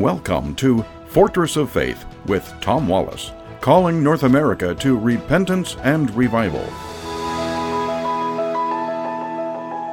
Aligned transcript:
Welcome 0.00 0.54
to 0.54 0.82
Fortress 1.08 1.56
of 1.56 1.70
Faith 1.70 2.06
with 2.24 2.50
Tom 2.62 2.88
Wallace, 2.88 3.32
calling 3.60 4.02
North 4.02 4.22
America 4.22 4.74
to 4.76 4.98
repentance 4.98 5.76
and 5.82 6.10
revival. 6.14 6.64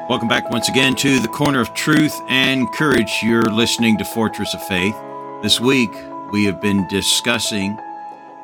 Welcome 0.09 0.29
back 0.29 0.49
once 0.49 0.69
again 0.69 0.95
to 0.95 1.19
the 1.19 1.27
Corner 1.27 1.59
of 1.59 1.73
Truth 1.73 2.17
and 2.29 2.71
Courage. 2.71 3.19
You're 3.21 3.51
listening 3.51 3.97
to 3.97 4.05
Fortress 4.05 4.53
of 4.53 4.65
Faith. 4.65 4.95
This 5.43 5.59
week, 5.59 5.91
we 6.31 6.45
have 6.45 6.61
been 6.61 6.87
discussing 6.87 7.73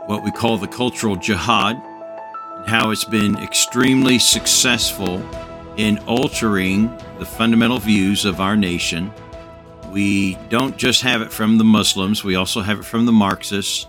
what 0.07 0.21
we 0.21 0.31
call 0.31 0.57
the 0.57 0.67
cultural 0.67 1.15
jihad 1.15 1.81
and 2.57 2.67
how 2.67 2.91
it's 2.91 3.05
been 3.05 3.37
extremely 3.37 4.19
successful 4.19 5.23
in 5.77 5.97
altering 5.99 6.93
the 7.19 7.25
fundamental 7.25 7.79
views 7.79 8.25
of 8.25 8.41
our 8.41 8.57
nation. 8.57 9.13
We 9.93 10.39
don't 10.49 10.75
just 10.75 11.03
have 11.03 11.21
it 11.21 11.31
from 11.31 11.59
the 11.59 11.63
Muslims, 11.63 12.23
we 12.23 12.33
also 12.33 12.61
have 12.61 12.79
it 12.79 12.83
from 12.83 13.05
the 13.05 13.11
Marxists 13.11 13.85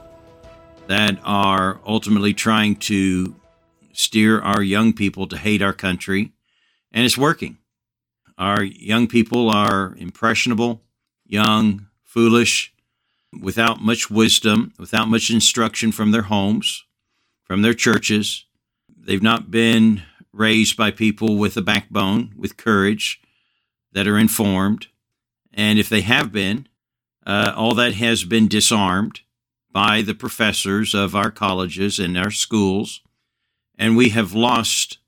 that 0.86 1.18
are 1.24 1.80
ultimately 1.86 2.34
trying 2.34 2.76
to 2.76 3.34
steer 3.94 4.38
our 4.38 4.62
young 4.62 4.92
people 4.92 5.26
to 5.28 5.38
hate 5.38 5.62
our 5.62 5.72
country, 5.72 6.34
and 6.92 7.06
it's 7.06 7.16
working. 7.16 7.56
Our 8.36 8.62
young 8.62 9.06
people 9.06 9.48
are 9.48 9.94
impressionable, 9.96 10.82
young, 11.24 11.86
foolish, 12.02 12.74
without 13.40 13.80
much 13.80 14.10
wisdom, 14.10 14.74
without 14.78 15.08
much 15.08 15.30
instruction 15.30 15.90
from 15.90 16.10
their 16.10 16.22
homes, 16.24 16.84
from 17.44 17.62
their 17.62 17.72
churches. 17.72 18.44
They've 18.94 19.22
not 19.22 19.50
been 19.50 20.02
raised 20.34 20.76
by 20.76 20.90
people 20.90 21.38
with 21.38 21.56
a 21.56 21.62
backbone, 21.62 22.34
with 22.36 22.58
courage, 22.58 23.22
that 23.92 24.06
are 24.06 24.18
informed. 24.18 24.88
And 25.54 25.78
if 25.78 25.88
they 25.88 26.02
have 26.02 26.32
been, 26.32 26.68
uh, 27.26 27.54
all 27.56 27.74
that 27.74 27.94
has 27.94 28.24
been 28.24 28.48
disarmed 28.48 29.20
by 29.70 30.02
the 30.02 30.14
professors 30.14 30.94
of 30.94 31.16
our 31.16 31.30
colleges 31.30 31.98
and 31.98 32.18
our 32.18 32.30
schools. 32.30 33.00
And 33.78 33.96
we 33.96 34.10
have 34.10 34.34
lost 34.34 34.98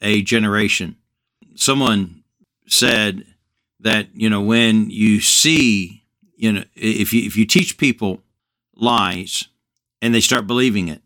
a 0.00 0.22
generation. 0.22 0.96
Someone 1.56 2.22
said 2.66 3.24
that, 3.80 4.08
you 4.14 4.30
know, 4.30 4.40
when 4.40 4.90
you 4.90 5.20
see, 5.20 6.04
you 6.36 6.52
know, 6.52 6.64
if 6.74 7.12
you, 7.12 7.26
if 7.26 7.36
you 7.36 7.44
teach 7.44 7.78
people 7.78 8.22
lies 8.74 9.48
and 10.00 10.14
they 10.14 10.20
start 10.20 10.46
believing 10.46 10.88
it, 10.88 11.02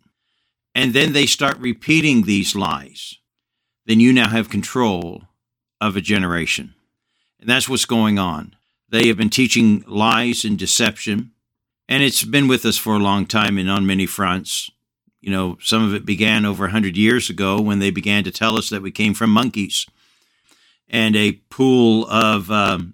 and 0.75 0.93
then 0.93 1.13
they 1.13 1.27
start 1.27 1.59
repeating 1.59 2.23
these 2.23 2.55
lies, 2.55 3.19
then 3.87 4.01
you 4.01 4.13
now 4.13 4.29
have 4.29 4.49
control 4.49 5.23
of 5.81 5.97
a 5.97 6.01
generation. 6.01 6.75
And 7.41 7.49
that's 7.49 7.69
what's 7.69 7.85
going 7.85 8.19
on. 8.19 8.57
They 8.93 9.09
have 9.09 9.17
been 9.17 9.31
teaching 9.31 9.83
lies 9.89 10.45
and 10.45 10.59
deception, 10.59 11.31
and 11.89 12.03
it's 12.03 12.25
been 12.25 12.47
with 12.47 12.67
us 12.67 12.77
for 12.77 12.95
a 12.95 12.99
long 12.99 13.25
time 13.25 13.57
and 13.57 13.71
on 13.71 13.87
many 13.87 14.05
fronts. 14.05 14.71
You 15.23 15.31
know, 15.31 15.57
some 15.63 15.83
of 15.83 15.95
it 15.95 16.05
began 16.05 16.45
over 16.45 16.65
100 16.65 16.95
years 16.95 17.31
ago 17.31 17.59
when 17.59 17.79
they 17.79 17.91
began 17.91 18.23
to 18.25 18.31
tell 18.31 18.59
us 18.59 18.69
that 18.69 18.83
we 18.83 18.91
came 18.91 19.15
from 19.15 19.31
monkeys 19.31 19.87
and 20.91 21.17
a 21.17 21.33
pool 21.49 22.07
of, 22.09 22.51
um, 22.51 22.93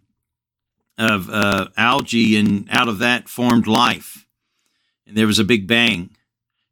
of 0.96 1.28
uh, 1.30 1.66
algae, 1.76 2.36
and 2.36 2.68
out 2.70 2.86
of 2.86 3.00
that 3.00 3.28
formed 3.28 3.66
life. 3.66 4.24
And 5.04 5.16
there 5.16 5.26
was 5.26 5.40
a 5.40 5.44
big 5.44 5.66
bang, 5.66 6.10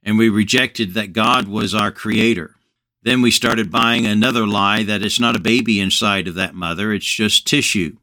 and 0.05 0.17
we 0.17 0.29
rejected 0.29 0.95
that 0.95 1.13
God 1.13 1.49
was 1.49 1.75
our 1.75 1.91
creator. 1.91 2.55
Then 3.03 3.23
we 3.23 3.33
started 3.33 3.73
buying 3.73 4.07
another 4.07 4.47
lie 4.47 4.85
that 4.85 5.03
it's 5.03 5.19
not 5.19 5.35
a 5.35 5.41
baby 5.41 5.81
inside 5.81 6.29
of 6.29 6.37
that 6.37 6.55
mother, 6.55 6.93
it's 6.93 7.05
just 7.13 7.45
tissue. 7.45 7.97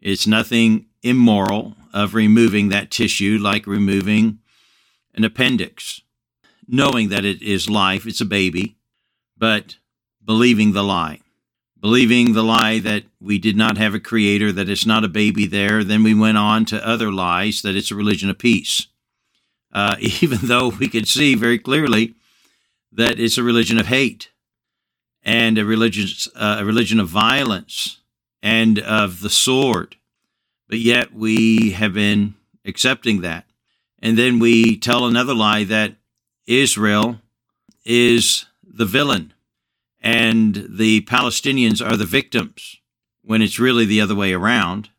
It's 0.00 0.26
nothing 0.26 0.86
immoral 1.02 1.76
of 1.92 2.14
removing 2.14 2.68
that 2.68 2.90
tissue 2.90 3.38
like 3.40 3.66
removing 3.66 4.38
an 5.14 5.24
appendix, 5.24 6.02
knowing 6.68 7.08
that 7.08 7.24
it 7.24 7.40
is 7.42 7.70
life, 7.70 8.06
it's 8.06 8.20
a 8.20 8.26
baby, 8.26 8.76
but 9.36 9.76
believing 10.24 10.72
the 10.72 10.84
lie. 10.84 11.20
Believing 11.80 12.32
the 12.32 12.42
lie 12.42 12.78
that 12.80 13.04
we 13.20 13.38
did 13.38 13.56
not 13.56 13.78
have 13.78 13.94
a 13.94 14.00
creator, 14.00 14.50
that 14.50 14.68
it's 14.68 14.86
not 14.86 15.04
a 15.04 15.08
baby 15.08 15.46
there. 15.46 15.84
Then 15.84 16.02
we 16.02 16.14
went 16.14 16.38
on 16.38 16.64
to 16.66 16.86
other 16.86 17.12
lies 17.12 17.62
that 17.62 17.76
it's 17.76 17.90
a 17.90 17.94
religion 17.94 18.28
of 18.28 18.38
peace. 18.38 18.88
Uh, 19.72 19.96
even 20.20 20.38
though 20.42 20.68
we 20.68 20.88
could 20.88 21.06
see 21.06 21.34
very 21.34 21.58
clearly 21.58 22.14
that 22.92 23.20
it's 23.20 23.38
a 23.38 23.42
religion 23.42 23.78
of 23.78 23.86
hate 23.86 24.30
and 25.22 25.58
a 25.58 25.64
religion, 25.64 26.08
uh, 26.34 26.56
a 26.60 26.64
religion 26.64 26.98
of 26.98 27.08
violence 27.08 28.00
and 28.42 28.78
of 28.78 29.20
the 29.20 29.30
sword. 29.30 29.96
But 30.68 30.78
yet 30.78 31.14
we 31.14 31.72
have 31.72 31.94
been 31.94 32.34
accepting 32.64 33.20
that. 33.20 33.46
And 34.00 34.18
then 34.18 34.38
we 34.38 34.76
tell 34.76 35.06
another 35.06 35.34
lie 35.34 35.64
that 35.64 35.94
Israel 36.46 37.20
is 37.84 38.46
the 38.62 38.84
villain 38.84 39.32
and 40.00 40.66
the 40.68 41.02
Palestinians 41.02 41.84
are 41.84 41.96
the 41.96 42.04
victims 42.04 42.76
when 43.22 43.42
it's 43.42 43.58
really 43.58 43.84
the 43.84 44.00
other 44.00 44.14
way 44.14 44.32
around. 44.32 44.90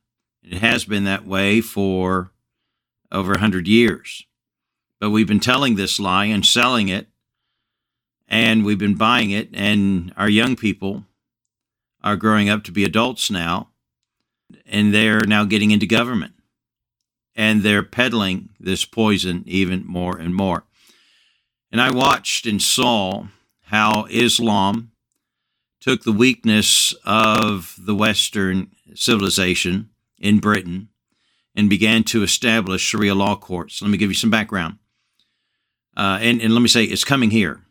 It 0.44 0.60
has 0.60 0.86
been 0.86 1.04
that 1.04 1.26
way 1.26 1.62
for 1.62 2.32
over 3.12 3.32
100 3.32 3.68
years. 3.68 4.26
But 5.00 5.12
we've 5.12 5.28
been 5.28 5.40
telling 5.40 5.76
this 5.76 6.00
lie 6.00 6.26
and 6.26 6.46
selling 6.46 6.88
it 6.90 7.08
and 8.28 8.66
we've 8.66 8.78
been 8.78 8.96
buying 8.96 9.32
it, 9.32 9.50
and 9.54 10.14
our 10.18 10.30
young 10.30 10.56
people 10.56 11.06
are 12.08 12.16
growing 12.16 12.50
up 12.50 12.64
to 12.64 12.72
be 12.72 12.86
adults 12.86 13.30
now, 13.30 13.70
and 14.66 14.94
they're 14.94 15.26
now 15.26 15.44
getting 15.44 15.72
into 15.72 15.86
government, 15.86 16.34
and 17.36 17.64
they're 17.64 17.84
peddling 17.84 18.50
this 18.60 18.86
poison 18.86 19.44
even 19.46 19.86
more 19.86 20.18
and 20.18 20.34
more. 20.34 20.64
And 21.70 21.82
I 21.82 21.92
watched 21.92 22.46
and 22.46 22.62
saw 22.62 23.28
how 23.66 24.06
Islam 24.10 24.92
took 25.82 26.04
the 26.04 26.14
weakness 26.14 26.94
of 27.04 27.76
the 27.78 27.94
Western 27.94 28.72
civilization 28.96 29.90
in 30.18 30.40
Britain 30.40 30.88
and 31.56 31.70
began 31.70 32.04
to 32.06 32.24
establish 32.24 32.82
Sharia 32.82 33.16
law 33.16 33.36
courts. 33.36 33.82
Let 33.82 33.92
me 33.92 33.98
give 33.98 34.10
you 34.10 34.16
some 34.16 34.30
background. 34.30 34.78
Uh, 35.98 36.20
and, 36.22 36.42
and 36.42 36.54
let 36.54 36.62
me 36.62 36.70
say, 36.70 36.86
it's 36.86 37.04
coming 37.04 37.32
here. 37.32 37.64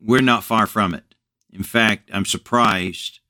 We're 0.00 0.22
not 0.22 0.42
far 0.42 0.66
from 0.66 0.94
it. 0.94 1.14
In 1.52 1.62
fact, 1.62 2.08
I'm 2.12 2.24
surprised 2.24 3.20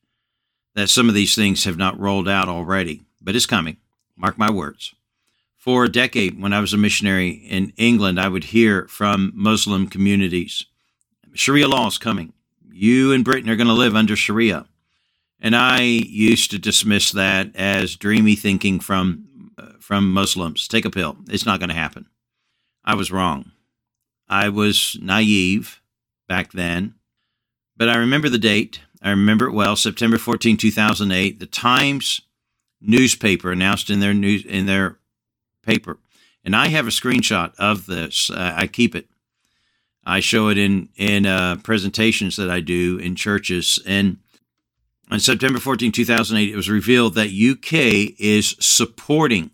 that 0.75 0.89
some 0.89 1.09
of 1.09 1.15
these 1.15 1.35
things 1.35 1.63
have 1.63 1.77
not 1.77 1.99
rolled 1.99 2.27
out 2.27 2.47
already, 2.47 3.01
but 3.21 3.35
it's 3.35 3.45
coming. 3.45 3.77
Mark 4.15 4.37
my 4.37 4.49
words. 4.49 4.93
For 5.57 5.83
a 5.83 5.91
decade, 5.91 6.39
when 6.39 6.53
I 6.53 6.59
was 6.59 6.73
a 6.73 6.77
missionary 6.77 7.29
in 7.29 7.73
England, 7.75 8.19
I 8.19 8.27
would 8.27 8.45
hear 8.45 8.87
from 8.87 9.31
Muslim 9.33 9.87
communities 9.87 10.65
Sharia 11.35 11.67
law 11.67 11.87
is 11.87 11.97
coming. 11.97 12.33
You 12.71 13.11
in 13.11 13.23
Britain 13.23 13.49
are 13.49 13.55
going 13.55 13.67
to 13.67 13.73
live 13.73 13.95
under 13.95 14.15
Sharia. 14.15 14.65
And 15.39 15.55
I 15.55 15.81
used 15.81 16.49
to 16.51 16.59
dismiss 16.59 17.11
that 17.11 17.55
as 17.55 17.97
dreamy 17.97 18.35
thinking 18.35 18.79
from, 18.79 19.51
uh, 19.57 19.73
from 19.79 20.11
Muslims. 20.11 20.67
Take 20.67 20.85
a 20.85 20.89
pill. 20.89 21.17
It's 21.29 21.45
not 21.45 21.59
going 21.59 21.69
to 21.69 21.75
happen. 21.75 22.07
I 22.83 22.95
was 22.95 23.11
wrong. 23.11 23.51
I 24.29 24.49
was 24.49 24.97
naive 25.01 25.81
back 26.27 26.53
then. 26.53 26.95
But 27.77 27.89
I 27.89 27.97
remember 27.97 28.29
the 28.29 28.37
date. 28.37 28.79
I 29.05 29.11
remember 29.11 29.45
it 29.45 29.53
well, 29.53 29.75
September 29.75 30.17
14, 30.17 30.57
2008. 30.57 31.39
The 31.39 31.45
Times 31.45 32.21
newspaper 32.81 33.51
announced 33.51 33.91
in 33.91 33.99
their 33.99 34.15
news 34.15 34.43
in 34.43 34.65
their 34.65 34.97
paper. 35.61 35.99
And 36.43 36.55
I 36.55 36.69
have 36.69 36.87
a 36.87 36.91
screenshot 36.91 37.53
of 37.59 37.85
this. 37.85 38.31
Uh, 38.31 38.53
I 38.55 38.65
keep 38.65 38.95
it. 38.95 39.07
I 40.05 40.21
show 40.21 40.49
it 40.49 40.57
in 40.57 40.89
in 40.95 41.27
uh, 41.27 41.57
presentations 41.57 42.35
that 42.37 42.49
I 42.49 42.61
do 42.61 42.97
in 42.97 43.15
churches. 43.15 43.77
And 43.85 44.17
on 45.11 45.19
September 45.19 45.59
14, 45.59 45.91
2008, 45.91 46.51
it 46.51 46.55
was 46.55 46.69
revealed 46.69 47.13
that 47.13 47.27
UK 47.27 48.15
is 48.19 48.55
supporting 48.59 49.51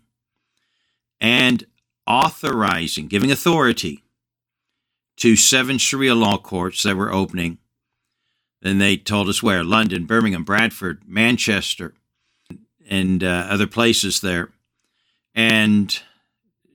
and 1.20 1.66
authorizing, 2.06 3.06
giving 3.06 3.30
authority 3.30 4.02
to 5.18 5.36
seven 5.36 5.76
Sharia 5.76 6.14
law 6.14 6.38
courts 6.38 6.82
that 6.84 6.96
were 6.96 7.12
opening. 7.12 7.58
Then 8.62 8.78
they 8.78 8.96
told 8.96 9.28
us 9.28 9.42
where 9.42 9.64
London, 9.64 10.06
Birmingham, 10.06 10.44
Bradford, 10.44 11.02
Manchester, 11.06 11.94
and 12.88 13.22
uh, 13.22 13.46
other 13.50 13.66
places 13.66 14.20
there. 14.20 14.50
And 15.34 16.00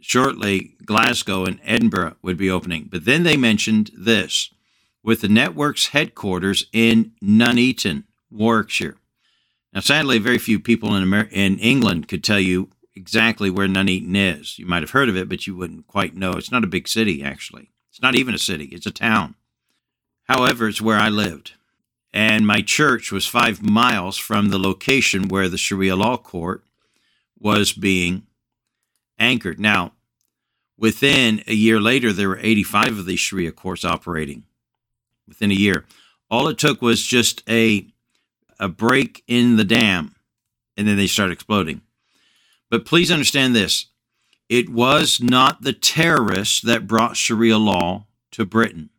shortly, 0.01 0.75
Glasgow 0.85 1.45
and 1.45 1.59
Edinburgh 1.63 2.17
would 2.21 2.37
be 2.37 2.49
opening. 2.49 2.89
But 2.91 3.05
then 3.05 3.23
they 3.23 3.37
mentioned 3.37 3.91
this 3.97 4.49
with 5.01 5.21
the 5.21 5.29
network's 5.29 5.87
headquarters 5.87 6.67
in 6.73 7.13
Nuneaton, 7.21 8.03
Warwickshire. 8.29 8.97
Now, 9.73 9.79
sadly, 9.79 10.17
very 10.17 10.39
few 10.39 10.59
people 10.59 10.93
in, 10.93 11.03
Amer- 11.03 11.29
in 11.31 11.57
England 11.59 12.09
could 12.09 12.23
tell 12.23 12.39
you 12.39 12.69
exactly 12.95 13.49
where 13.49 13.67
Nuneaton 13.67 14.15
is. 14.15 14.59
You 14.59 14.65
might 14.65 14.83
have 14.83 14.91
heard 14.91 15.07
of 15.07 15.15
it, 15.15 15.29
but 15.29 15.47
you 15.47 15.55
wouldn't 15.55 15.87
quite 15.87 16.15
know. 16.15 16.33
It's 16.33 16.51
not 16.51 16.65
a 16.65 16.67
big 16.67 16.87
city, 16.89 17.23
actually. 17.23 17.71
It's 17.91 18.01
not 18.01 18.15
even 18.15 18.33
a 18.33 18.39
city, 18.39 18.65
it's 18.65 18.85
a 18.85 18.91
town. 18.91 19.35
However, 20.23 20.67
it's 20.67 20.81
where 20.81 20.97
I 20.97 21.07
lived. 21.07 21.53
And 22.13 22.47
my 22.47 22.61
church 22.61 23.11
was 23.11 23.27
five 23.27 23.61
miles 23.61 24.17
from 24.17 24.49
the 24.49 24.59
location 24.59 25.27
where 25.27 25.49
the 25.49 25.57
Sharia 25.57 25.95
law 25.95 26.17
court 26.17 26.63
was 27.39 27.73
being 27.73 28.23
anchored. 29.19 29.59
Now, 29.59 29.93
Within 30.77 31.43
a 31.47 31.53
year 31.53 31.81
later, 31.81 32.13
there 32.13 32.29
were 32.29 32.39
85 32.39 32.99
of 32.99 33.05
these 33.05 33.19
Sharia 33.19 33.51
courts 33.51 33.83
operating 33.83 34.43
within 35.27 35.51
a 35.51 35.55
year. 35.55 35.85
All 36.29 36.47
it 36.47 36.57
took 36.59 36.81
was 36.81 37.03
just 37.03 37.43
a, 37.49 37.87
a 38.59 38.67
break 38.67 39.23
in 39.27 39.55
the 39.55 39.63
dam, 39.63 40.15
and 40.75 40.87
then 40.87 40.97
they 40.97 41.07
start 41.07 41.31
exploding. 41.31 41.81
But 42.69 42.85
please 42.85 43.11
understand 43.11 43.55
this 43.55 43.87
it 44.49 44.69
was 44.69 45.19
not 45.19 45.63
the 45.63 45.73
terrorists 45.73 46.61
that 46.61 46.87
brought 46.87 47.17
Sharia 47.17 47.57
law 47.57 48.05
to 48.31 48.45
Britain. 48.45 48.91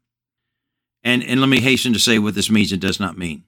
And, 1.04 1.22
and 1.22 1.40
let 1.40 1.48
me 1.48 1.60
hasten 1.60 1.92
to 1.92 1.98
say 1.98 2.18
what 2.18 2.34
this 2.34 2.50
means 2.50 2.72
and 2.72 2.80
does 2.80 2.98
not 3.00 3.16
mean. 3.16 3.44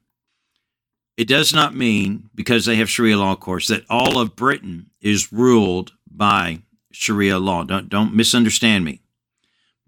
It 1.17 1.29
does 1.29 1.53
not 1.53 1.75
mean, 1.75 2.31
because 2.35 2.65
they 2.65 2.77
have 2.77 2.89
Sharia 2.89 3.19
law, 3.19 3.33
of 3.33 3.41
course, 3.41 3.69
that 3.69 3.85
all 3.91 4.19
of 4.19 4.37
Britain 4.37 4.91
is 5.01 5.33
ruled 5.33 5.93
by 6.11 6.63
Sharia 6.93 7.39
law. 7.39 7.65
Don't, 7.65 7.89
don't 7.89 8.15
misunderstand 8.15 8.85
me. 8.85 9.03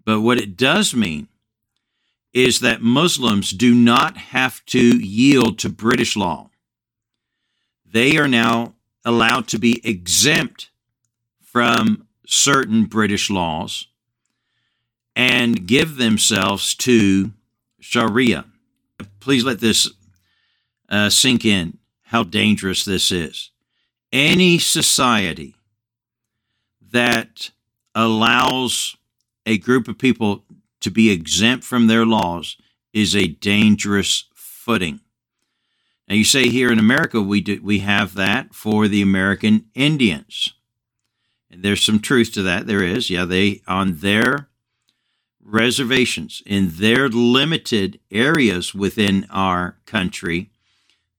But 0.05 0.21
what 0.21 0.37
it 0.37 0.57
does 0.57 0.93
mean 0.93 1.27
is 2.33 2.59
that 2.59 2.81
Muslims 2.81 3.51
do 3.51 3.73
not 3.73 4.17
have 4.17 4.65
to 4.65 4.79
yield 4.79 5.59
to 5.59 5.69
British 5.69 6.15
law. 6.15 6.49
They 7.85 8.17
are 8.17 8.27
now 8.27 8.73
allowed 9.05 9.47
to 9.49 9.59
be 9.59 9.81
exempt 9.87 10.69
from 11.41 12.07
certain 12.25 12.85
British 12.85 13.29
laws 13.29 13.87
and 15.15 15.67
give 15.67 15.97
themselves 15.97 16.73
to 16.73 17.31
Sharia. 17.83 18.45
Please 19.19 19.43
let 19.43 19.59
this 19.59 19.91
uh, 20.89 21.09
sink 21.09 21.43
in 21.43 21.77
how 22.03 22.23
dangerous 22.23 22.85
this 22.85 23.11
is. 23.11 23.51
Any 24.11 24.57
society 24.57 25.55
that 26.91 27.51
allows 27.93 28.95
a 29.45 29.57
group 29.57 29.87
of 29.87 29.97
people 29.97 30.45
to 30.79 30.89
be 30.89 31.11
exempt 31.11 31.63
from 31.63 31.87
their 31.87 32.05
laws 32.05 32.55
is 32.93 33.15
a 33.15 33.27
dangerous 33.27 34.25
footing. 34.33 35.01
Now, 36.07 36.15
you 36.15 36.23
say 36.23 36.49
here 36.49 36.71
in 36.71 36.79
America 36.79 37.21
we 37.21 37.41
do, 37.41 37.59
we 37.61 37.79
have 37.79 38.13
that 38.13 38.53
for 38.53 38.87
the 38.87 39.01
American 39.01 39.65
Indians, 39.73 40.53
and 41.49 41.63
there's 41.63 41.81
some 41.81 41.99
truth 41.99 42.31
to 42.33 42.43
that. 42.43 42.67
There 42.67 42.83
is, 42.83 43.09
yeah. 43.09 43.25
They 43.25 43.61
on 43.67 43.97
their 43.97 44.49
reservations 45.43 46.41
in 46.45 46.71
their 46.75 47.09
limited 47.09 47.99
areas 48.11 48.73
within 48.73 49.27
our 49.29 49.77
country, 49.85 50.49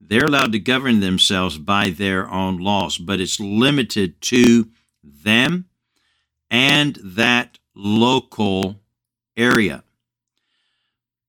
they're 0.00 0.26
allowed 0.26 0.53
to 0.53 0.59
govern 0.59 1.00
themselves 1.00 1.59
by 1.59 1.91
their 1.91 2.29
own 2.29 2.59
laws, 2.59 2.99
but 2.99 3.21
it's 3.21 3.41
limited 3.41 4.21
to 4.23 4.69
them 5.03 5.67
and 6.50 6.99
that 7.03 7.59
local 7.75 8.81
area. 9.37 9.82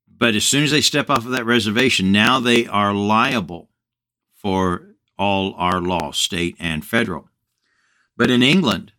But 0.08 0.36
as 0.36 0.46
soon 0.46 0.64
as 0.64 0.72
they 0.72 0.82
step 0.82 1.10
off 1.10 1.26
of 1.26 1.32
that 1.32 1.46
reservation, 1.46 2.12
now 2.12 2.40
they 2.40 2.66
are 2.66 2.94
liable 2.94 3.70
for 4.34 4.96
all 5.18 5.54
our 5.56 5.82
laws, 5.82 6.18
state 6.18 6.56
and 6.60 6.86
federal. 6.86 7.30
But 8.18 8.32
in 8.32 8.44
England, 8.44 8.94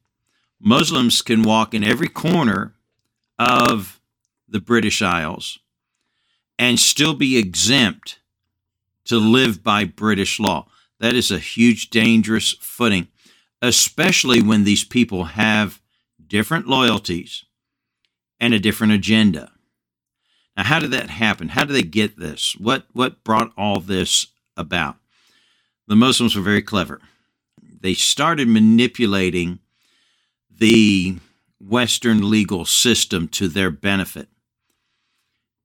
Muslims 0.61 1.23
can 1.23 1.43
walk 1.43 1.75
in 1.75 1.85
every 1.85 2.09
corner 2.09 2.76
of 3.39 4.01
the 4.49 4.61
British 4.61 5.03
Isles 5.03 5.59
and 6.59 6.79
still 6.79 7.15
be 7.15 7.37
exempt 7.37 8.21
to 9.05 9.19
live 9.19 9.63
by 9.63 9.85
British 9.85 10.41
law. 10.41 10.69
That 10.99 11.15
is 11.15 11.31
a 11.31 11.39
huge, 11.39 11.91
dangerous 11.91 12.53
footing, 12.61 13.09
especially 13.61 14.43
when 14.43 14.65
these 14.65 14.85
people 14.85 15.25
have 15.25 15.81
different 16.27 16.67
loyalties 16.67 17.45
and 18.41 18.55
a 18.55 18.59
different 18.59 18.93
agenda. 18.93 19.53
Now, 20.57 20.65
how 20.65 20.79
did 20.79 20.91
that 20.93 21.11
happen? 21.11 21.51
How 21.51 21.65
did 21.65 21.75
they 21.75 21.83
get 21.83 22.19
this? 22.19 22.57
What, 22.57 22.87
what 22.93 23.23
brought 23.23 23.53
all 23.57 23.81
this 23.81 24.29
about? 24.57 24.97
The 25.87 25.97
Muslims 25.97 26.35
were 26.35 26.43
very 26.43 26.63
clever. 26.63 27.01
They 27.81 27.95
started 27.95 28.49
manipulating 28.49 29.61
the 30.51 31.19
Western 31.61 32.31
legal 32.31 32.65
system 32.65 33.29
to 33.29 33.49
their 33.49 33.71
benefit. 33.71 34.29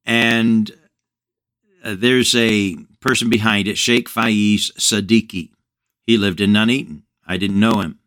And 0.06 0.72
uh, 1.84 1.96
there's 1.98 2.36
a 2.36 2.78
person 3.00 3.30
behind 3.30 3.68
it, 3.68 3.78
Sheikh 3.78 4.10
Faiz 4.10 4.72
Siddiqui. 4.74 5.52
He 6.06 6.18
lived 6.18 6.42
in 6.42 6.52
Nuneaton. 6.52 7.04
I 7.28 7.38
didn't 7.38 7.60
know 7.60 7.82
him 7.82 8.00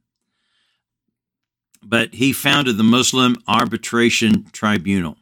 but 1.84 2.14
he 2.14 2.32
founded 2.32 2.76
the 2.76 2.82
Muslim 2.82 3.36
Arbitration 3.46 4.46
Tribunal. 4.52 5.16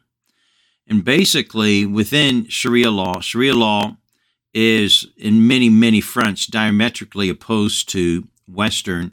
And 0.87 1.05
basically, 1.05 1.85
within 1.85 2.49
Sharia 2.49 2.91
law, 2.91 3.21
Sharia 3.21 3.55
law 3.55 3.97
is 4.55 5.07
in 5.17 5.47
many, 5.47 5.69
many 5.69 6.01
fronts 6.01 6.47
diametrically 6.47 7.29
opposed 7.29 7.89
to 7.91 8.29
Western 8.47 9.13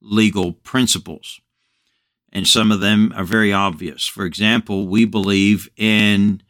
legal 0.00 0.52
principles. 0.52 1.40
And 2.32 2.46
some 2.46 2.70
of 2.70 2.80
them 2.80 3.12
are 3.16 3.24
very 3.24 3.52
obvious. 3.52 4.06
For 4.06 4.24
example, 4.24 4.86
we 4.86 5.04
believe 5.04 5.68
in 5.76 6.42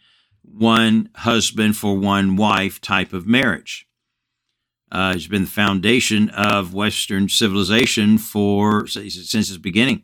one 0.42 1.10
husband 1.16 1.76
for 1.76 1.96
one 1.96 2.36
wife 2.36 2.80
type 2.80 3.12
of 3.12 3.26
marriage. 3.26 3.86
Uh, 4.90 5.12
it's 5.14 5.26
been 5.26 5.44
the 5.44 5.50
foundation 5.50 6.30
of 6.30 6.74
Western 6.74 7.28
civilization 7.28 8.18
for 8.18 8.86
since 8.86 9.34
its 9.34 9.58
beginning. 9.58 10.02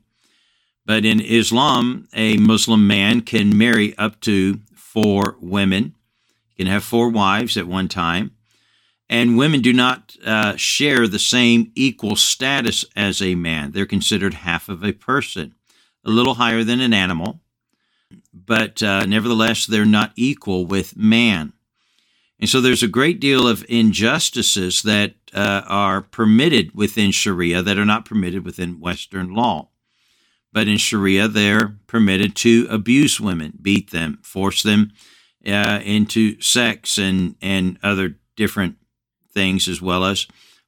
But 0.86 1.04
in 1.04 1.20
Islam, 1.20 2.08
a 2.12 2.36
Muslim 2.36 2.86
man 2.86 3.22
can 3.22 3.56
marry 3.56 3.96
up 3.96 4.20
to 4.20 4.60
four 4.76 5.36
women, 5.40 5.94
he 6.50 6.62
can 6.62 6.70
have 6.70 6.84
four 6.84 7.08
wives 7.08 7.56
at 7.56 7.66
one 7.66 7.88
time. 7.88 8.32
And 9.08 9.36
women 9.36 9.60
do 9.60 9.72
not 9.72 10.16
uh, 10.24 10.56
share 10.56 11.06
the 11.06 11.18
same 11.18 11.72
equal 11.74 12.16
status 12.16 12.84
as 12.96 13.20
a 13.20 13.34
man. 13.34 13.72
They're 13.72 13.86
considered 13.86 14.34
half 14.34 14.68
of 14.68 14.82
a 14.82 14.92
person, 14.92 15.54
a 16.04 16.10
little 16.10 16.34
higher 16.34 16.64
than 16.64 16.80
an 16.80 16.92
animal, 16.92 17.40
but 18.32 18.82
uh, 18.82 19.06
nevertheless, 19.06 19.66
they're 19.66 19.84
not 19.84 20.12
equal 20.16 20.66
with 20.66 20.96
man. 20.96 21.52
And 22.38 22.48
so 22.48 22.60
there's 22.60 22.82
a 22.82 22.88
great 22.88 23.20
deal 23.20 23.46
of 23.46 23.64
injustices 23.68 24.82
that 24.82 25.14
uh, 25.32 25.62
are 25.66 26.02
permitted 26.02 26.74
within 26.74 27.10
Sharia 27.10 27.62
that 27.62 27.78
are 27.78 27.84
not 27.84 28.04
permitted 28.04 28.44
within 28.44 28.80
Western 28.80 29.32
law. 29.34 29.70
But 30.52 30.68
in 30.68 30.76
Sharia, 30.76 31.26
they're 31.26 31.76
permitted 31.86 32.36
to 32.36 32.66
abuse 32.70 33.20
women, 33.20 33.58
beat 33.60 33.90
them, 33.90 34.18
force 34.22 34.62
them 34.62 34.92
uh, 35.46 35.80
into 35.84 36.40
sex 36.40 36.98
and, 36.98 37.36
and 37.42 37.78
other 37.82 38.16
different 38.36 38.76
things, 39.32 39.66
as 39.68 39.82
well 39.82 40.04
as 40.04 40.26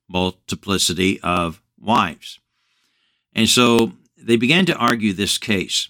multiplicity 0.09 1.21
of 1.21 1.63
wives. 1.79 2.41
And 3.33 3.49
so 3.49 3.93
they 4.27 4.37
began 4.37 4.67
to 4.67 4.77
argue 4.77 5.13
this 5.13 5.39
case. 5.39 5.89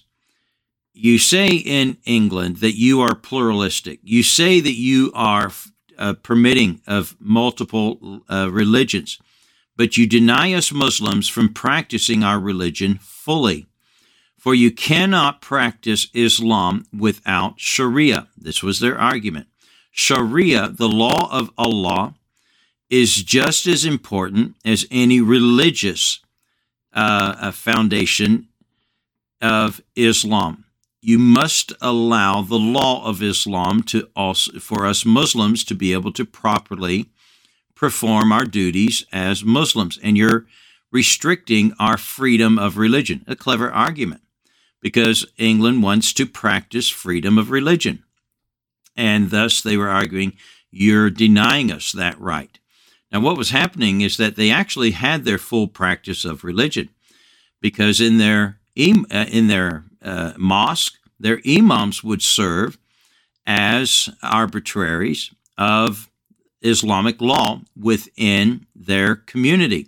You 0.93 1.17
say 1.17 1.49
in 1.49 1.97
England 2.05 2.57
that 2.57 2.77
you 2.77 3.01
are 3.01 3.15
pluralistic. 3.15 3.99
You 4.03 4.23
say 4.23 4.59
that 4.59 4.75
you 4.75 5.11
are 5.13 5.51
uh, 5.97 6.13
permitting 6.13 6.81
of 6.87 7.15
multiple 7.19 8.21
uh, 8.29 8.49
religions, 8.51 9.19
but 9.75 9.97
you 9.97 10.07
deny 10.07 10.53
us 10.53 10.71
Muslims 10.71 11.27
from 11.27 11.53
practicing 11.53 12.23
our 12.23 12.39
religion 12.39 12.99
fully. 13.01 13.67
For 14.37 14.55
you 14.55 14.71
cannot 14.71 15.41
practice 15.41 16.07
Islam 16.13 16.85
without 16.97 17.59
Sharia. 17.59 18.27
This 18.37 18.63
was 18.63 18.79
their 18.79 18.97
argument. 18.97 19.47
Sharia, 19.91 20.69
the 20.69 20.87
law 20.87 21.29
of 21.31 21.51
Allah, 21.57 22.15
is 22.89 23.23
just 23.23 23.67
as 23.67 23.83
important 23.83 24.55
as 24.63 24.85
any 24.89 25.19
religious 25.21 26.21
uh, 26.97 27.51
foundation 27.51 28.47
of 29.39 29.79
Islam. 29.95 30.65
You 30.99 31.19
must 31.19 31.71
allow 31.79 32.41
the 32.41 32.59
law 32.59 33.05
of 33.05 33.21
Islam 33.21 33.83
to 33.83 34.09
also 34.15 34.59
for 34.59 34.85
us 34.85 35.05
Muslims 35.05 35.63
to 35.65 35.75
be 35.75 35.93
able 35.93 36.11
to 36.13 36.25
properly 36.25 37.05
perform 37.75 38.31
our 38.31 38.45
duties 38.45 39.05
as 39.13 39.43
Muslims, 39.43 39.99
and 40.01 40.17
you're 40.17 40.47
restricting 40.91 41.73
our 41.79 41.97
freedom 41.97 42.57
of 42.57 42.77
religion. 42.77 43.23
A 43.27 43.35
clever 43.35 43.71
argument 43.71 44.21
because 44.81 45.25
England 45.37 45.83
wants 45.83 46.13
to 46.13 46.25
practice 46.25 46.89
freedom 46.89 47.37
of 47.37 47.51
religion. 47.51 48.03
And 48.95 49.29
thus 49.29 49.61
they 49.61 49.77
were 49.77 49.89
arguing, 49.89 50.33
you're 50.71 51.11
denying 51.11 51.71
us 51.71 51.91
that 51.91 52.19
right. 52.19 52.57
Now, 53.11 53.21
what 53.21 53.37
was 53.37 53.51
happening 53.51 54.01
is 54.01 54.17
that 54.17 54.35
they 54.35 54.51
actually 54.51 54.91
had 54.91 55.23
their 55.23 55.37
full 55.37 55.67
practice 55.67 56.25
of 56.25 56.43
religion 56.43 56.89
because 57.61 58.01
in 58.01 58.17
their, 58.17 58.59
uh, 58.77 59.25
in 59.29 59.47
their 59.47 59.85
uh, 60.01 60.33
mosque, 60.37 60.95
their 61.19 61.41
imams 61.47 62.03
would 62.03 62.21
serve 62.21 62.77
as 63.45 64.09
arbitraries 64.21 65.31
of 65.57 66.09
Islamic 66.61 67.21
law 67.21 67.61
within 67.75 68.67
their 68.75 69.15
community. 69.15 69.87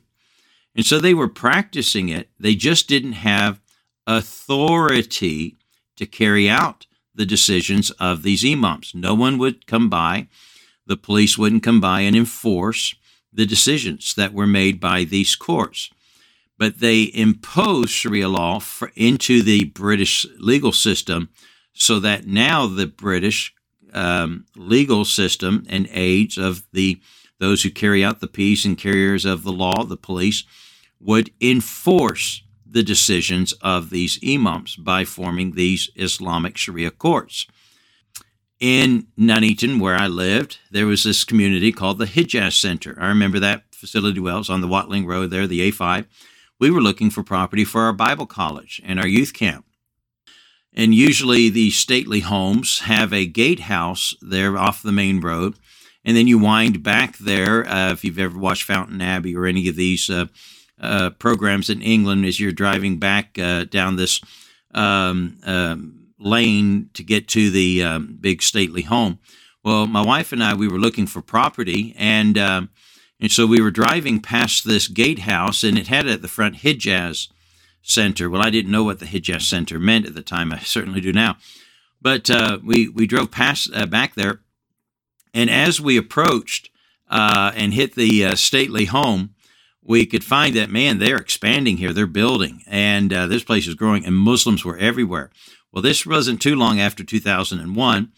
And 0.76 0.86
so 0.86 1.00
they 1.00 1.14
were 1.14 1.28
practicing 1.28 2.10
it. 2.10 2.30
They 2.40 2.56
just 2.56 2.88
didn't 2.88 3.14
have 3.14 3.60
authority 4.08 5.58
to 5.98 6.06
carry 6.06 6.50
out 6.50 6.88
the 7.14 7.26
decisions 7.26 7.92
of 7.92 8.24
these 8.24 8.46
imams. 8.46 8.94
No 8.96 9.14
one 9.14 9.38
would 9.38 9.68
come 9.68 9.90
by, 9.90 10.28
the 10.86 10.96
police 10.96 11.38
wouldn't 11.38 11.64
come 11.64 11.82
by 11.82 12.02
and 12.02 12.16
enforce 12.16 12.96
the 13.32 13.46
decisions 13.46 14.14
that 14.16 14.34
were 14.34 14.48
made 14.48 14.80
by 14.80 15.04
these 15.04 15.36
courts. 15.36 15.90
But 16.58 16.80
they 16.80 17.12
imposed 17.14 17.92
Sharia 17.92 18.28
law 18.28 18.60
for, 18.60 18.92
into 18.96 19.42
the 19.42 19.66
British 19.66 20.26
legal 20.38 20.72
system 20.72 21.30
so 21.74 22.00
that 22.00 22.28
now 22.28 22.68
the 22.68 22.88
British 22.88 23.54
um, 23.94 24.46
legal 24.56 25.06
system 25.06 25.66
and 25.70 25.88
aides 25.92 26.38
of 26.38 26.64
the 26.74 27.02
those 27.40 27.64
who 27.64 27.70
carry 27.70 28.04
out 28.04 28.20
the 28.20 28.28
peace 28.28 28.66
and 28.66 28.78
carriers 28.78 29.24
of 29.24 29.44
the 29.44 29.52
law, 29.52 29.86
the 29.86 29.96
police, 29.96 30.44
would 31.00 31.32
enforce 31.40 32.44
the 32.66 32.84
decisions 32.84 33.54
of 33.62 33.90
these 33.90 34.20
imams 34.28 34.76
by 34.76 35.06
forming 35.06 35.54
these 35.54 35.90
Islamic 35.96 36.58
Sharia 36.58 36.92
courts. 36.92 37.48
In 38.60 39.08
Nuneaton, 39.18 39.80
where 39.80 39.96
I 39.96 40.08
lived, 40.08 40.58
there 40.70 40.86
was 40.86 41.04
this 41.04 41.24
community 41.24 41.72
called 41.72 41.98
the 41.98 42.06
Hijaz 42.06 42.60
Center. 42.60 42.98
I 43.00 43.08
remember 43.08 43.40
that 43.40 43.64
facility 43.74 44.20
well. 44.20 44.36
It 44.36 44.40
was 44.40 44.50
on 44.50 44.60
the 44.60 44.68
Watling 44.68 45.06
Road 45.06 45.30
there, 45.30 45.48
the 45.48 45.72
A5. 45.72 46.06
We 46.60 46.70
were 46.70 46.82
looking 46.82 47.10
for 47.10 47.24
property 47.24 47.64
for 47.64 47.84
our 47.84 47.94
Bible 47.94 48.26
college 48.26 48.82
and 48.84 49.00
our 49.00 49.08
youth 49.08 49.34
camp. 49.34 49.66
And 50.74 50.94
usually 50.94 51.50
the 51.50 51.72
stately 51.72 52.20
homes 52.20 52.80
have 52.82 53.14
a 53.14 53.26
gatehouse 53.26 54.14
there 54.22 54.58
off 54.58 54.84
the 54.84 54.92
main 54.92 55.22
road. 55.22 55.56
And 56.04 56.18
then 56.18 56.28
you 56.28 56.38
wind 56.38 56.84
back 56.84 57.18
there. 57.18 57.66
Uh, 57.66 57.94
if 57.94 58.04
you've 58.04 58.20
ever 58.20 58.38
watched 58.38 58.68
Downton 58.68 59.02
Abbey 59.02 59.36
or 59.36 59.46
any 59.46 59.70
of 59.70 59.78
these 59.78 60.10
uh, 60.10 60.26
uh, 60.80 61.12
programs 61.12 61.70
in 61.70 61.82
England, 61.82 62.26
as 62.26 62.40
you're 62.40 62.52
driving 62.52 63.00
back 63.00 63.40
uh, 63.40 63.64
down 63.66 63.96
this 63.96 64.22
um, 64.74 65.38
um, 65.46 66.09
lane 66.20 66.90
to 66.94 67.04
get 67.04 67.28
to 67.30 67.50
the 67.50 67.84
um, 67.84 68.18
big 68.20 68.42
stately 68.42 68.84
home. 68.84 69.20
Well, 69.64 69.88
my 69.88 70.02
wife 70.02 70.32
and 70.32 70.44
I, 70.44 70.54
we 70.54 70.68
were 70.68 70.80
looking 70.80 71.08
for 71.08 71.22
property, 71.22 71.94
and 71.98 72.38
um, 72.38 72.70
and 73.20 73.32
so 73.32 73.46
we 73.46 73.62
were 73.62 73.72
driving 73.72 74.22
past 74.22 74.66
this 74.66 74.88
gatehouse, 74.88 75.64
and 75.64 75.78
it 75.78 75.88
had 75.88 76.08
at 76.08 76.22
the 76.22 76.28
front 76.28 76.58
Hijaz 76.58 77.28
Center. 77.82 78.30
Well, 78.30 78.42
I 78.42 78.50
didn't 78.50 78.72
know 78.72 78.84
what 78.84 79.00
the 79.00 79.06
Hijaz 79.06 79.42
Center 79.42 79.80
meant 79.80 80.06
at 80.06 80.14
the 80.14 80.22
time. 80.22 80.54
I 80.54 80.60
certainly 80.60 81.02
do 81.02 81.12
now. 81.12 81.38
But 82.02 82.30
uh, 82.30 82.60
we 82.64 82.88
we 82.88 83.08
drove 83.08 83.32
past 83.32 83.70
uh, 83.74 83.86
back 83.86 84.16
there, 84.16 84.40
and 85.34 85.50
as 85.50 85.82
we 85.82 85.98
approached 85.98 86.70
uh, 87.10 87.52
and 87.56 87.74
hit 87.74 87.96
the 87.96 88.26
uh, 88.26 88.36
stately 88.36 88.86
home, 88.86 89.36
we 89.82 90.06
could 90.06 90.24
find 90.24 90.56
that 90.56 90.70
man 90.70 91.00
they're 91.00 91.18
expanding 91.18 91.78
here. 91.78 91.92
They're 91.92 92.08
building, 92.08 92.64
and 92.68 93.12
uh, 93.12 93.28
this 93.28 93.44
place 93.44 93.68
is 93.68 93.76
growing, 93.76 94.06
and 94.06 94.16
Muslims 94.16 94.64
were 94.64 94.78
everywhere. 94.78 95.32
Well, 95.72 95.82
this 95.82 96.06
wasn't 96.06 96.42
too 96.42 96.56
long 96.56 96.80
after 96.80 97.04
2001. 97.04 98.12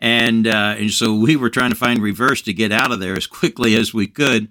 And, 0.00 0.46
uh, 0.46 0.74
and 0.78 0.90
so 0.90 1.14
we 1.14 1.36
were 1.36 1.50
trying 1.50 1.70
to 1.70 1.76
find 1.76 2.00
reverse 2.00 2.42
to 2.42 2.52
get 2.52 2.70
out 2.70 2.92
of 2.92 3.00
there 3.00 3.16
as 3.16 3.26
quickly 3.26 3.74
as 3.74 3.92
we 3.92 4.06
could 4.06 4.48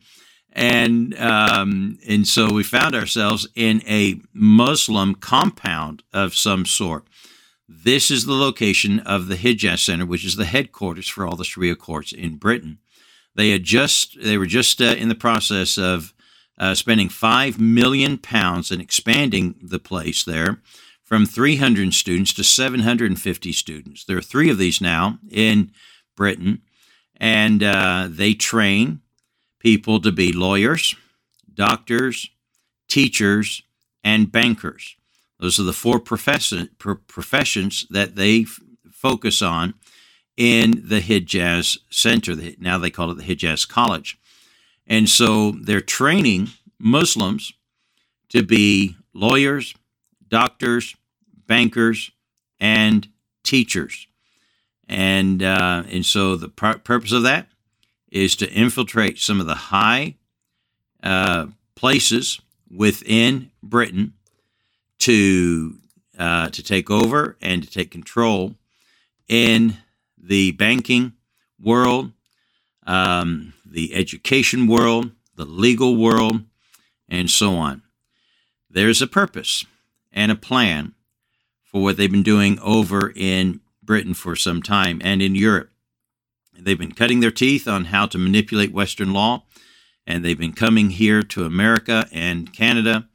and 0.57 1.17
um, 1.19 1.99
and 2.07 2.27
so 2.27 2.51
we 2.51 2.63
found 2.63 2.95
ourselves 2.95 3.47
in 3.55 3.83
a 3.87 4.19
Muslim 4.33 5.13
compound 5.13 6.01
of 6.11 6.35
some 6.35 6.65
sort. 6.65 7.05
This 7.69 8.09
is 8.09 8.25
the 8.25 8.33
location 8.33 8.99
of 9.01 9.27
the 9.27 9.35
Hijaz 9.35 9.85
Center, 9.85 10.05
which 10.05 10.25
is 10.25 10.35
the 10.35 10.45
headquarters 10.45 11.07
for 11.07 11.27
all 11.27 11.35
the 11.35 11.43
Sharia 11.43 11.75
courts 11.75 12.11
in 12.11 12.37
Britain. 12.37 12.79
They 13.35 13.51
had 13.51 13.63
just 13.63 14.17
they 14.19 14.37
were 14.37 14.47
just 14.47 14.81
uh, 14.81 14.85
in 14.85 15.09
the 15.09 15.15
process 15.15 15.77
of 15.77 16.13
uh, 16.57 16.73
spending 16.73 17.09
five 17.09 17.59
million 17.59 18.17
pounds 18.17 18.71
and 18.71 18.81
expanding 18.81 19.55
the 19.61 19.79
place 19.79 20.23
there 20.23 20.59
from 21.07 21.25
300 21.25 21.93
students 21.93 22.33
to 22.33 22.43
750 22.43 23.53
students. 23.53 24.03
There 24.03 24.17
are 24.17 24.21
three 24.21 24.49
of 24.49 24.57
these 24.57 24.81
now 24.81 25.19
in 25.31 25.71
Britain, 26.17 26.63
and 27.15 27.63
uh, 27.63 28.07
they 28.09 28.33
train 28.33 28.99
people 29.57 30.01
to 30.01 30.11
be 30.11 30.33
lawyers, 30.33 30.95
doctors, 31.53 32.29
teachers, 32.89 33.63
and 34.03 34.33
bankers. 34.33 34.97
Those 35.39 35.57
are 35.61 35.63
the 35.63 35.71
four 35.71 36.01
profession, 36.01 36.71
professions 36.77 37.87
that 37.89 38.17
they 38.17 38.41
f- 38.41 38.59
focus 38.91 39.41
on 39.41 39.75
in 40.35 40.83
the 40.83 40.99
Hijaz 40.99 41.77
Center. 41.89 42.35
Now 42.59 42.77
they 42.77 42.89
call 42.89 43.11
it 43.11 43.17
the 43.17 43.35
Hijaz 43.35 43.65
College. 43.65 44.19
And 44.85 45.07
so 45.07 45.51
they're 45.51 45.79
training 45.79 46.49
Muslims 46.77 47.53
to 48.29 48.43
be 48.43 48.97
lawyers, 49.13 49.73
doctors, 50.29 50.95
bankers, 51.47 52.11
and 52.59 53.07
teachers. 53.43 54.07
And, 54.87 55.43
uh, 55.43 55.83
and 55.89 56.05
so 56.05 56.35
the 56.35 56.49
pr- 56.49 56.77
purpose 56.77 57.11
of 57.11 57.23
that 57.23 57.47
is 58.09 58.35
to 58.37 58.49
infiltrate 58.51 59.19
some 59.19 59.39
of 59.39 59.47
the 59.47 59.55
high 59.55 60.15
uh, 61.03 61.47
places 61.75 62.39
within 62.69 63.51
Britain 63.61 64.13
to 64.99 65.77
uh, 66.17 66.49
to 66.49 66.63
take 66.63 66.89
over 66.89 67.37
and 67.41 67.61
to 67.61 67.69
take 67.69 67.91
control 67.91 68.55
in 69.27 69.77
the 70.17 70.51
banking 70.51 71.13
world, 71.61 72.11
um, 72.87 73.53
the 73.65 73.93
education 73.93 74.67
world, 74.67 75.11
the 75.35 75.45
legal 75.45 75.95
world, 75.95 76.43
and 77.07 77.29
so 77.29 77.53
on. 77.55 77.83
There's 78.69 79.01
a 79.01 79.07
purpose 79.07 79.65
and 80.17 80.31
a 80.31 80.35
plan 80.35 80.95
for 81.63 81.83
what 81.83 81.95
they've 81.95 82.11
been 82.11 82.23
doing 82.23 82.57
over 82.59 83.13
in 83.15 83.61
Britain 83.83 84.15
for 84.15 84.35
some 84.35 84.63
time 84.63 84.99
and 85.03 85.21
in 85.21 85.35
Europe. 85.35 85.69
They've 86.57 86.77
been 86.77 86.93
cutting 86.93 87.19
their 87.19 87.29
teeth 87.29 87.67
on 87.67 87.85
how 87.85 88.07
to 88.07 88.17
manipulate 88.17 88.73
Western 88.73 89.13
law, 89.13 89.43
and 90.07 90.25
they've 90.25 90.37
been 90.37 90.53
coming 90.53 90.89
here 90.89 91.21
to 91.21 91.45
America 91.45 92.07
and 92.11 92.51
Canada 92.51 93.07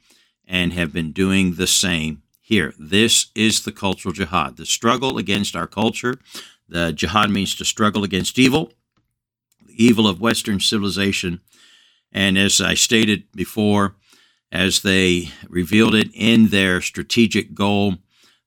and 0.47 0.71
have 0.71 0.93
been 0.93 1.11
doing 1.11 1.55
the 1.55 1.67
same 1.67 2.21
here. 2.39 2.73
This 2.79 3.27
is 3.35 3.63
the 3.63 3.73
cultural 3.73 4.13
jihad, 4.13 4.55
the 4.55 4.65
struggle 4.65 5.17
against 5.17 5.57
our 5.57 5.67
culture. 5.67 6.15
The 6.69 6.93
jihad 6.93 7.29
means 7.29 7.53
to 7.55 7.65
struggle 7.65 8.05
against 8.05 8.39
evil, 8.39 8.71
the 9.65 9.83
evil 9.83 10.07
of 10.07 10.21
Western 10.21 10.61
civilization. 10.61 11.41
And 12.13 12.37
as 12.37 12.61
I 12.61 12.75
stated 12.75 13.29
before, 13.35 13.95
as 14.53 14.83
they 14.83 15.29
revealed 15.49 15.95
it 15.95 16.09
in 16.13 16.49
their 16.49 16.79
strategic 16.79 17.55
goal, 17.55 17.95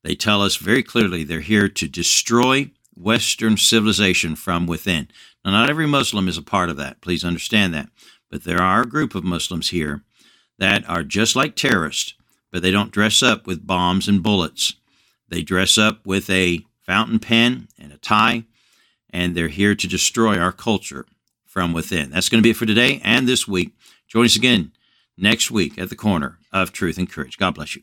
they 0.04 0.14
tell 0.14 0.40
us 0.40 0.54
very 0.54 0.84
clearly 0.84 1.24
they're 1.24 1.40
here 1.40 1.68
to 1.68 1.88
destroy 1.88 2.70
Western 2.94 3.56
civilization 3.56 4.36
from 4.36 4.68
within. 4.68 5.08
Now, 5.44 5.50
not 5.50 5.68
every 5.68 5.86
Muslim 5.86 6.28
is 6.28 6.38
a 6.38 6.42
part 6.42 6.70
of 6.70 6.76
that. 6.76 7.00
Please 7.00 7.24
understand 7.24 7.74
that. 7.74 7.88
But 8.30 8.44
there 8.44 8.62
are 8.62 8.82
a 8.82 8.88
group 8.88 9.16
of 9.16 9.24
Muslims 9.24 9.70
here 9.70 10.04
that 10.58 10.88
are 10.88 11.02
just 11.02 11.34
like 11.34 11.56
terrorists, 11.56 12.14
but 12.52 12.62
they 12.62 12.70
don't 12.70 12.92
dress 12.92 13.20
up 13.20 13.46
with 13.46 13.66
bombs 13.66 14.06
and 14.06 14.22
bullets. 14.22 14.74
They 15.28 15.42
dress 15.42 15.76
up 15.76 16.06
with 16.06 16.30
a 16.30 16.64
fountain 16.82 17.18
pen 17.18 17.66
and 17.80 17.92
a 17.92 17.98
tie, 17.98 18.44
and 19.10 19.36
they're 19.36 19.48
here 19.48 19.74
to 19.74 19.88
destroy 19.88 20.38
our 20.38 20.52
culture 20.52 21.04
from 21.44 21.72
within. 21.72 22.10
That's 22.10 22.28
going 22.28 22.40
to 22.40 22.46
be 22.46 22.50
it 22.50 22.56
for 22.56 22.66
today 22.66 23.00
and 23.02 23.26
this 23.26 23.48
week. 23.48 23.72
Join 24.06 24.24
us 24.24 24.36
again 24.36 24.70
next 25.18 25.50
week 25.50 25.78
at 25.78 25.88
the 25.88 25.96
corner 25.96 26.38
of 26.52 26.72
truth 26.72 26.98
and 26.98 27.10
courage. 27.10 27.38
God 27.38 27.54
bless 27.54 27.76
you. 27.76 27.82